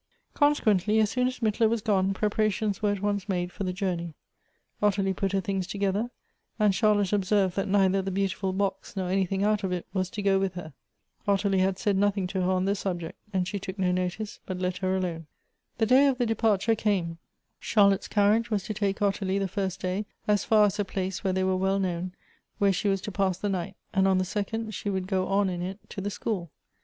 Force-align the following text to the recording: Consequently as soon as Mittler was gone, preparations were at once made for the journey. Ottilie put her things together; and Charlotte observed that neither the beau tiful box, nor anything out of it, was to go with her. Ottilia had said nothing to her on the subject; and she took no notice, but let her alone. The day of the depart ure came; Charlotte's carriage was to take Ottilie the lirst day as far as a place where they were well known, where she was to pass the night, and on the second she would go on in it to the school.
Consequently 0.33 0.99
as 0.99 1.11
soon 1.11 1.27
as 1.27 1.41
Mittler 1.43 1.69
was 1.69 1.83
gone, 1.83 2.11
preparations 2.15 2.81
were 2.81 2.89
at 2.91 3.01
once 3.03 3.29
made 3.29 3.51
for 3.51 3.63
the 3.63 3.71
journey. 3.71 4.15
Ottilie 4.81 5.13
put 5.13 5.31
her 5.31 5.41
things 5.41 5.67
together; 5.67 6.09
and 6.57 6.73
Charlotte 6.73 7.13
observed 7.13 7.55
that 7.55 7.67
neither 7.67 8.01
the 8.01 8.09
beau 8.09 8.25
tiful 8.25 8.51
box, 8.51 8.95
nor 8.95 9.09
anything 9.11 9.43
out 9.43 9.63
of 9.63 9.71
it, 9.71 9.85
was 9.93 10.09
to 10.09 10.23
go 10.23 10.39
with 10.39 10.55
her. 10.55 10.73
Ottilia 11.27 11.61
had 11.61 11.77
said 11.77 11.97
nothing 11.97 12.25
to 12.25 12.41
her 12.41 12.49
on 12.49 12.65
the 12.65 12.73
subject; 12.73 13.19
and 13.31 13.47
she 13.47 13.59
took 13.59 13.77
no 13.77 13.91
notice, 13.91 14.39
but 14.47 14.57
let 14.57 14.77
her 14.77 14.97
alone. 14.97 15.27
The 15.77 15.85
day 15.85 16.07
of 16.07 16.17
the 16.17 16.25
depart 16.25 16.65
ure 16.65 16.75
came; 16.75 17.19
Charlotte's 17.59 18.07
carriage 18.07 18.49
was 18.49 18.63
to 18.63 18.73
take 18.73 19.03
Ottilie 19.03 19.37
the 19.37 19.45
lirst 19.47 19.81
day 19.81 20.07
as 20.27 20.43
far 20.43 20.65
as 20.65 20.79
a 20.79 20.83
place 20.83 21.23
where 21.23 21.33
they 21.33 21.43
were 21.43 21.55
well 21.55 21.77
known, 21.77 22.15
where 22.57 22.73
she 22.73 22.89
was 22.89 23.01
to 23.01 23.11
pass 23.11 23.37
the 23.37 23.49
night, 23.49 23.75
and 23.93 24.07
on 24.07 24.17
the 24.17 24.25
second 24.25 24.73
she 24.73 24.89
would 24.89 25.05
go 25.05 25.27
on 25.27 25.47
in 25.47 25.61
it 25.61 25.77
to 25.91 26.01
the 26.01 26.09
school. 26.09 26.49